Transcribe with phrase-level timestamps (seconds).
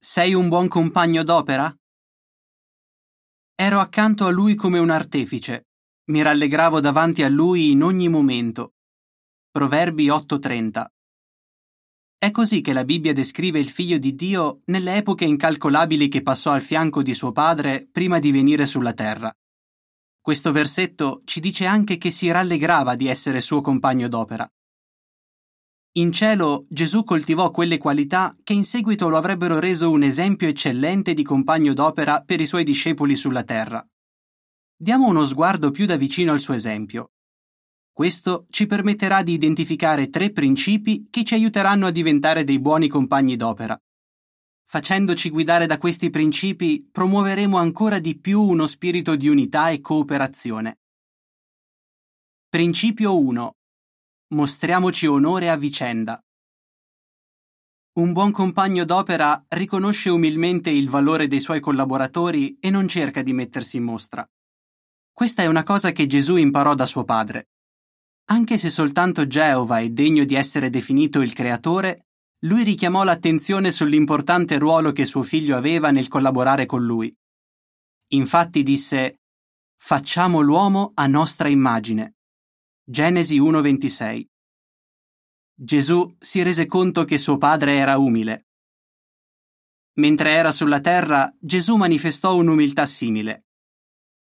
[0.00, 1.76] Sei un buon compagno d'opera?
[3.56, 5.70] Ero accanto a lui come un artefice,
[6.12, 8.74] mi rallegravo davanti a lui in ogni momento.
[9.50, 10.86] Proverbi 8:30
[12.16, 16.52] È così che la Bibbia descrive il figlio di Dio nelle epoche incalcolabili che passò
[16.52, 19.36] al fianco di suo padre prima di venire sulla terra.
[20.20, 24.48] Questo versetto ci dice anche che si rallegrava di essere suo compagno d'opera.
[25.98, 31.12] In cielo Gesù coltivò quelle qualità che in seguito lo avrebbero reso un esempio eccellente
[31.12, 33.84] di compagno d'opera per i suoi discepoli sulla terra.
[34.76, 37.14] Diamo uno sguardo più da vicino al suo esempio.
[37.92, 43.34] Questo ci permetterà di identificare tre principi che ci aiuteranno a diventare dei buoni compagni
[43.34, 43.76] d'opera.
[44.66, 50.78] Facendoci guidare da questi principi, promuoveremo ancora di più uno spirito di unità e cooperazione.
[52.48, 53.57] Principio 1.
[54.30, 56.22] Mostriamoci onore a vicenda.
[57.94, 63.32] Un buon compagno d'opera riconosce umilmente il valore dei suoi collaboratori e non cerca di
[63.32, 64.28] mettersi in mostra.
[65.10, 67.48] Questa è una cosa che Gesù imparò da suo padre.
[68.26, 72.08] Anche se soltanto Geova è degno di essere definito il creatore,
[72.40, 77.10] lui richiamò l'attenzione sull'importante ruolo che suo figlio aveva nel collaborare con lui.
[78.08, 79.20] Infatti disse
[79.78, 82.17] Facciamo l'uomo a nostra immagine.
[82.90, 84.24] Genesi 1:26
[85.54, 88.46] Gesù si rese conto che suo padre era umile.
[89.96, 93.48] Mentre era sulla terra, Gesù manifestò un'umiltà simile.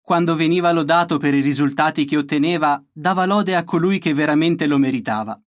[0.02, 4.76] Quando veniva lodato per i risultati che otteneva, dava lode a colui che veramente lo
[4.76, 5.40] meritava.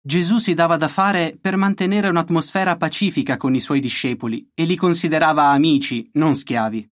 [0.00, 4.74] Gesù si dava da fare per mantenere un'atmosfera pacifica con i suoi discepoli e li
[4.74, 6.90] considerava amici, non schiavi.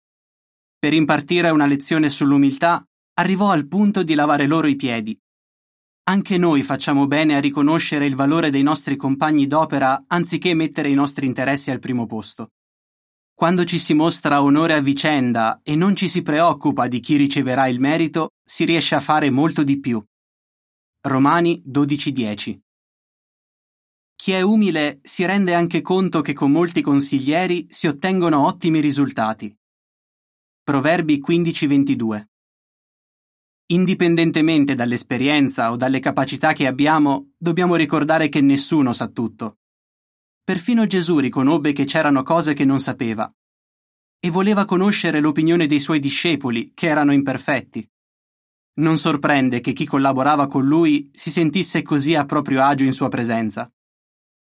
[0.78, 5.18] Per impartire una lezione sull'umiltà, arrivò al punto di lavare loro i piedi.
[6.04, 10.94] Anche noi facciamo bene a riconoscere il valore dei nostri compagni d'opera anziché mettere i
[10.94, 12.48] nostri interessi al primo posto.
[13.32, 17.68] Quando ci si mostra onore a vicenda e non ci si preoccupa di chi riceverà
[17.68, 20.04] il merito, si riesce a fare molto di più.
[21.02, 22.58] Romani 12:10
[24.16, 29.56] Chi è umile si rende anche conto che con molti consiglieri si ottengono ottimi risultati.
[30.64, 32.31] Proverbi 15:22
[33.72, 39.60] Indipendentemente dall'esperienza o dalle capacità che abbiamo, dobbiamo ricordare che nessuno sa tutto.
[40.44, 43.32] Perfino Gesù riconobbe che c'erano cose che non sapeva
[44.24, 47.88] e voleva conoscere l'opinione dei suoi discepoli, che erano imperfetti.
[48.74, 53.08] Non sorprende che chi collaborava con lui si sentisse così a proprio agio in sua
[53.08, 53.72] presenza.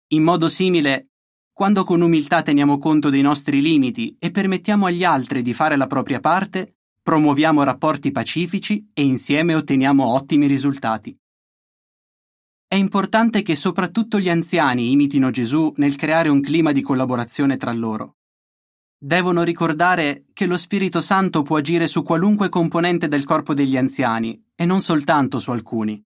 [0.09, 1.11] In modo simile,
[1.51, 5.87] quando con umiltà teniamo conto dei nostri limiti e permettiamo agli altri di fare la
[5.87, 11.15] propria parte, promuoviamo rapporti pacifici e insieme otteniamo ottimi risultati.
[12.65, 17.73] È importante che soprattutto gli anziani imitino Gesù nel creare un clima di collaborazione tra
[17.73, 18.15] loro.
[18.97, 24.41] Devono ricordare che lo Spirito Santo può agire su qualunque componente del corpo degli anziani
[24.55, 26.01] e non soltanto su alcuni.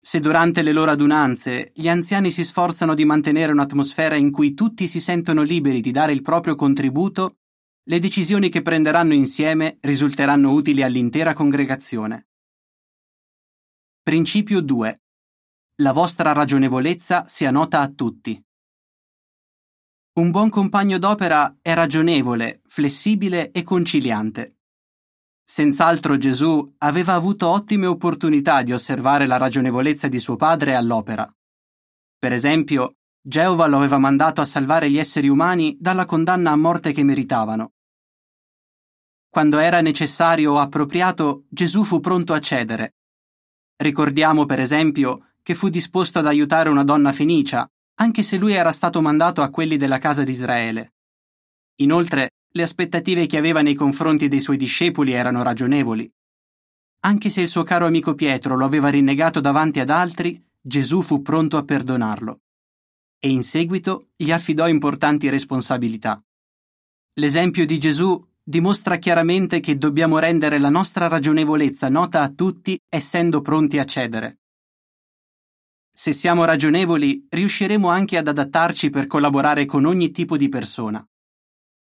[0.00, 4.88] Se durante le loro adunanze gli anziani si sforzano di mantenere un'atmosfera in cui tutti
[4.88, 7.40] si sentono liberi di dare il proprio contributo,
[7.88, 12.28] le decisioni che prenderanno insieme risulteranno utili all'intera congregazione.
[14.02, 15.00] Principio 2
[15.80, 18.42] la vostra ragionevolezza sia nota a tutti.
[20.14, 24.60] Un buon compagno d'opera è ragionevole, flessibile e conciliante.
[25.44, 31.30] Senz'altro Gesù aveva avuto ottime opportunità di osservare la ragionevolezza di suo padre all'opera.
[32.18, 36.92] Per esempio, Geova lo aveva mandato a salvare gli esseri umani dalla condanna a morte
[36.92, 37.72] che meritavano.
[39.36, 42.94] Quando era necessario o appropriato, Gesù fu pronto a cedere.
[43.76, 48.72] Ricordiamo, per esempio, che fu disposto ad aiutare una donna fenicia, anche se lui era
[48.72, 50.94] stato mandato a quelli della casa di Israele.
[51.82, 56.10] Inoltre, le aspettative che aveva nei confronti dei suoi discepoli erano ragionevoli.
[57.00, 61.20] Anche se il suo caro amico Pietro lo aveva rinnegato davanti ad altri, Gesù fu
[61.20, 62.40] pronto a perdonarlo.
[63.18, 66.24] E in seguito gli affidò importanti responsabilità.
[67.18, 73.40] L'esempio di Gesù dimostra chiaramente che dobbiamo rendere la nostra ragionevolezza nota a tutti essendo
[73.40, 74.38] pronti a cedere.
[75.92, 81.04] Se siamo ragionevoli, riusciremo anche ad adattarci per collaborare con ogni tipo di persona.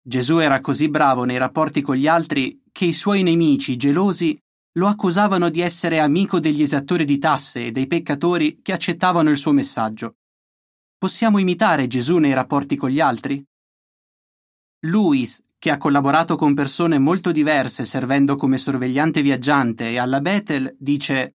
[0.01, 4.35] Gesù era così bravo nei rapporti con gli altri che i suoi nemici, gelosi,
[4.77, 9.37] lo accusavano di essere amico degli esattori di tasse e dei peccatori che accettavano il
[9.37, 10.15] suo messaggio.
[10.97, 13.45] Possiamo imitare Gesù nei rapporti con gli altri?
[14.85, 20.75] Louis, che ha collaborato con persone molto diverse servendo come sorvegliante viaggiante e alla Bethel,
[20.77, 21.35] dice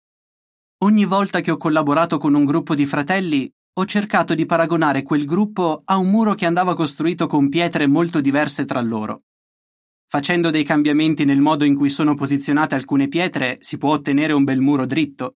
[0.79, 5.25] Ogni volta che ho collaborato con un gruppo di fratelli, ho cercato di paragonare quel
[5.25, 9.23] gruppo a un muro che andava costruito con pietre molto diverse tra loro.
[10.07, 14.43] Facendo dei cambiamenti nel modo in cui sono posizionate alcune pietre si può ottenere un
[14.43, 15.37] bel muro dritto.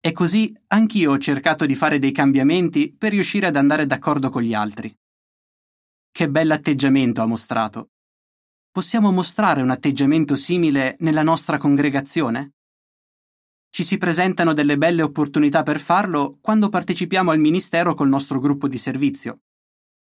[0.00, 4.42] E così anch'io ho cercato di fare dei cambiamenti per riuscire ad andare d'accordo con
[4.42, 4.94] gli altri.
[6.10, 7.92] Che bell'atteggiamento ha mostrato.
[8.74, 12.54] Possiamo mostrare un atteggiamento simile nella nostra congregazione?
[13.70, 18.66] Ci si presentano delle belle opportunità per farlo quando partecipiamo al ministero col nostro gruppo
[18.66, 19.42] di servizio.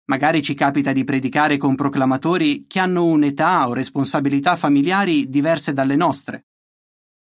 [0.04, 5.96] Magari ci capita di predicare con proclamatori che hanno un'età o responsabilità familiari diverse dalle
[5.96, 6.46] nostre.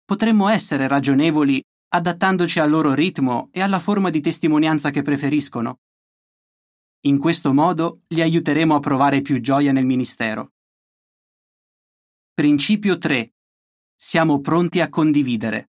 [0.06, 1.60] Potremmo essere ragionevoli
[1.96, 5.80] adattandoci al loro ritmo e alla forma di testimonianza che preferiscono.
[7.06, 10.53] In questo modo li aiuteremo a provare più gioia nel ministero.
[12.36, 13.32] Principio 3.
[13.94, 15.74] Siamo pronti a condividere.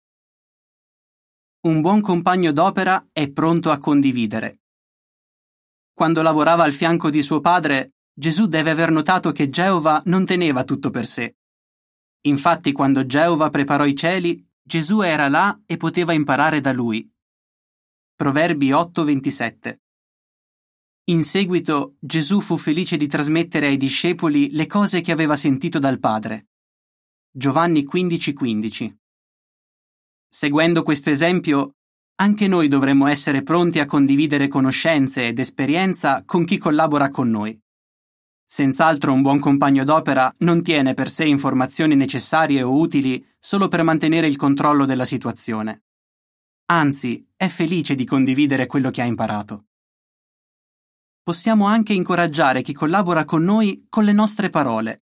[1.61, 4.63] Un buon compagno d'opera è pronto a condividere.
[5.93, 10.65] Quando lavorava al fianco di suo padre, Gesù deve aver notato che Geova non teneva
[10.65, 11.37] tutto per sé.
[12.23, 17.09] Infatti, quando Geova preparò i cieli, Gesù era là e poteva imparare da lui.
[18.15, 19.79] Proverbi 8:27
[21.05, 25.99] In seguito Gesù fu felice di trasmettere ai discepoli le cose che aveva sentito dal
[25.99, 26.48] Padre.
[27.31, 28.97] Giovanni 15:15
[30.27, 31.75] Seguendo questo esempio,
[32.15, 37.57] anche noi dovremmo essere pronti a condividere conoscenze ed esperienza con chi collabora con noi.
[38.43, 43.83] Senz'altro un buon compagno d'opera non tiene per sé informazioni necessarie o utili solo per
[43.83, 45.83] mantenere il controllo della situazione.
[46.71, 49.65] Anzi, è felice di condividere quello che ha imparato.
[51.21, 55.03] Possiamo anche incoraggiare chi collabora con noi con le nostre parole.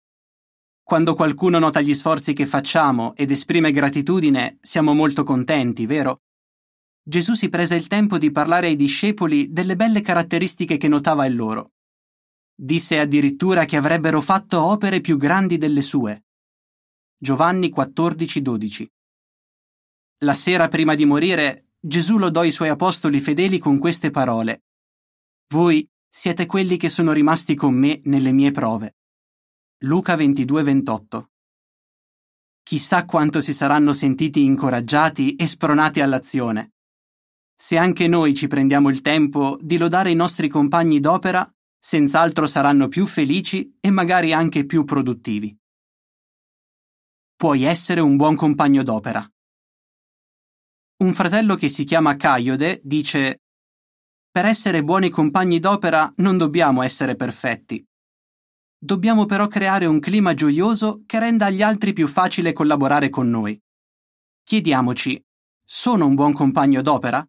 [0.84, 6.24] Quando qualcuno nota gli sforzi che facciamo ed esprime gratitudine, siamo molto contenti, vero?
[7.02, 11.36] Gesù si prese il tempo di parlare ai discepoli delle belle caratteristiche che notava in
[11.36, 11.72] loro.
[12.54, 16.26] Disse addirittura che avrebbero fatto opere più grandi delle sue.
[17.18, 18.86] Giovanni 14:12
[20.20, 24.64] La sera prima di morire, Gesù lodò i suoi apostoli fedeli con queste parole.
[25.48, 28.96] Voi siete quelli che sono rimasti con me nelle mie prove.
[29.86, 31.26] Luca 22:28
[32.64, 36.76] Chissà quanto si saranno sentiti incoraggiati e spronati all'azione.
[37.54, 41.46] Se anche noi ci prendiamo il tempo di lodare i nostri compagni d'opera,
[41.78, 45.54] senz'altro saranno più felici e magari anche più produttivi.
[47.36, 49.30] Puoi essere un buon compagno d'opera.
[51.00, 53.42] Un fratello che si chiama Caiode dice
[54.32, 57.86] Per essere buoni compagni d'opera non dobbiamo essere perfetti.
[58.84, 63.58] Dobbiamo però creare un clima gioioso che renda agli altri più facile collaborare con noi.
[64.44, 65.24] Chiediamoci,
[65.64, 67.26] sono un buon compagno d'opera?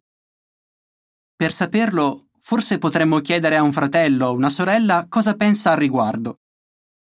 [1.33, 6.41] Per saperlo, forse potremmo chiedere a un fratello o una sorella cosa pensa al riguardo.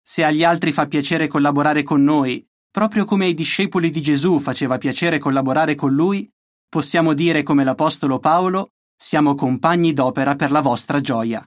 [0.04, 4.78] Se agli altri fa piacere collaborare con noi, proprio come ai discepoli di Gesù faceva
[4.78, 6.32] piacere collaborare con lui,
[6.70, 11.44] possiamo dire come l'Apostolo Paolo, siamo compagni d'opera per la vostra gioia.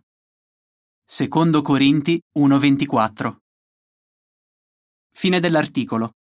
[1.12, 3.36] Secondo Corinti 1:24
[5.12, 6.12] Fine dell'articolo.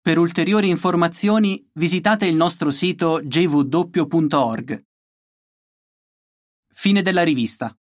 [0.00, 4.82] Per ulteriori informazioni visitate il nostro sito jw.org.
[6.72, 7.76] Fine della rivista.